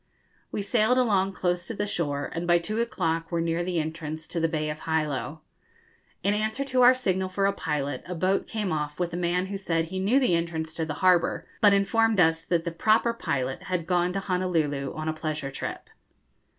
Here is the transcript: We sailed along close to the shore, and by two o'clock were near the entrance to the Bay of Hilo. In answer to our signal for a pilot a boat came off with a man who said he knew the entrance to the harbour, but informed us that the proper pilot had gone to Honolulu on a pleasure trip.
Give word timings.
We 0.51 0.63
sailed 0.63 0.97
along 0.97 1.33
close 1.33 1.67
to 1.67 1.75
the 1.75 1.85
shore, 1.85 2.31
and 2.33 2.47
by 2.47 2.57
two 2.57 2.81
o'clock 2.81 3.31
were 3.31 3.39
near 3.39 3.63
the 3.63 3.79
entrance 3.79 4.25
to 4.29 4.39
the 4.39 4.47
Bay 4.47 4.67
of 4.71 4.85
Hilo. 4.85 5.41
In 6.23 6.33
answer 6.33 6.63
to 6.63 6.81
our 6.81 6.95
signal 6.95 7.29
for 7.29 7.45
a 7.45 7.53
pilot 7.53 8.01
a 8.07 8.15
boat 8.15 8.47
came 8.47 8.71
off 8.71 8.99
with 8.99 9.13
a 9.13 9.15
man 9.15 9.45
who 9.45 9.57
said 9.59 9.85
he 9.85 9.99
knew 9.99 10.19
the 10.19 10.33
entrance 10.35 10.73
to 10.73 10.85
the 10.85 10.95
harbour, 11.05 11.45
but 11.61 11.71
informed 11.71 12.19
us 12.19 12.41
that 12.45 12.63
the 12.63 12.71
proper 12.71 13.13
pilot 13.13 13.61
had 13.61 13.85
gone 13.85 14.11
to 14.13 14.19
Honolulu 14.19 14.91
on 14.95 15.07
a 15.07 15.13
pleasure 15.13 15.51
trip. 15.51 15.87